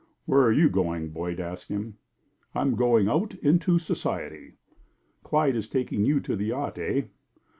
[0.25, 1.99] "Where are you going?" Boyd asked him.
[2.55, 4.53] "I'm going out into society."
[5.21, 7.03] "Clyde is taking you to the yacht, eh?"